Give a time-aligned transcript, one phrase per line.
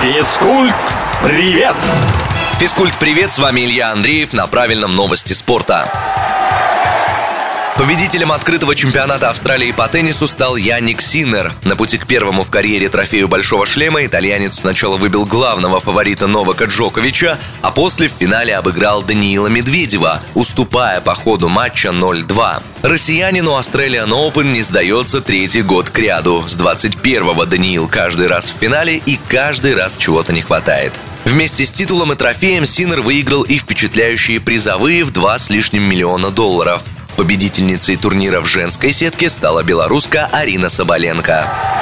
[0.00, 0.74] Физкульт,
[1.22, 1.76] привет!
[2.58, 6.39] Физкульт, привет, с вами Илья Андреев на правильном новости спорта.
[7.76, 11.52] Победителем открытого чемпионата Австралии по теннису стал Яник Синнер.
[11.62, 16.66] На пути к первому в карьере трофею Большого шлема итальянец сначала выбил главного фаворита Новака
[16.66, 22.62] Джоковича, а после в финале обыграл Даниила Медведева, уступая по ходу матча 0-2.
[22.82, 26.44] Россиянину Australian Open не сдается третий год к ряду.
[26.46, 30.92] С 21-го Даниил каждый раз в финале и каждый раз чего-то не хватает.
[31.24, 36.30] Вместе с титулом и трофеем Синер выиграл и впечатляющие призовые в два с лишним миллиона
[36.30, 36.82] долларов.
[37.20, 41.79] Победительницей турнира в женской сетке стала белоруска Арина Соболенко.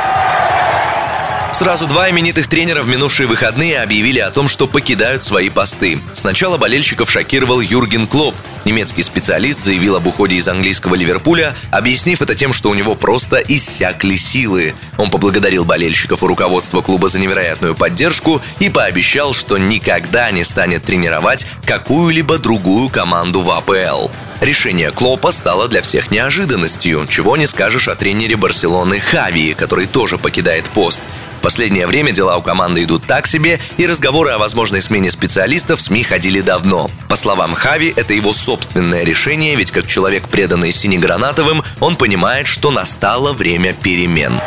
[1.58, 5.98] Сразу два именитых тренера в минувшие выходные объявили о том, что покидают свои посты.
[6.12, 8.36] Сначала болельщиков шокировал Юрген Клоп.
[8.64, 13.38] Немецкий специалист заявил об уходе из английского Ливерпуля, объяснив это тем, что у него просто
[13.38, 14.72] иссякли силы.
[14.98, 20.84] Он поблагодарил болельщиков и руководство клуба за невероятную поддержку и пообещал, что никогда не станет
[20.84, 24.10] тренировать какую-либо другую команду в АПЛ.
[24.40, 30.16] Решение Клопа стало для всех неожиданностью, чего не скажешь о тренере Барселоны Хави, который тоже
[30.16, 31.02] покидает пост.
[31.42, 35.82] Последнее время дела у команды идут так себе, и разговоры о возможной смене специалистов в
[35.82, 36.90] СМИ ходили давно.
[37.08, 42.70] По словам Хави, это его собственное решение, ведь как человек, преданный Синегранатовым, он понимает, что
[42.70, 44.40] настало время перемен.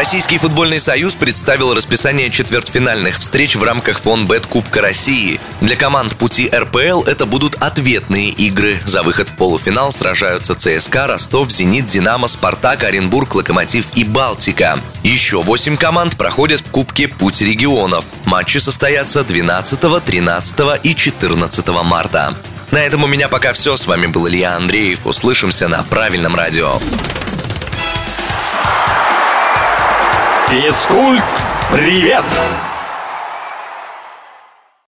[0.00, 5.38] Российский футбольный союз представил расписание четвертьфинальных встреч в рамках фонбет Кубка России.
[5.60, 8.80] Для команд пути РПЛ это будут ответные игры.
[8.86, 14.80] За выход в полуфинал сражаются ЦСКА, Ростов, Зенит, Динамо, Спартак, Оренбург, Локомотив и Балтика.
[15.02, 18.06] Еще восемь команд проходят в Кубке Путь регионов.
[18.24, 22.34] Матчи состоятся 12, 13 и 14 марта.
[22.70, 23.76] На этом у меня пока все.
[23.76, 25.04] С вами был Илья Андреев.
[25.04, 26.80] Услышимся на правильном радио.
[30.50, 31.22] Физкульт,
[31.70, 32.24] привет!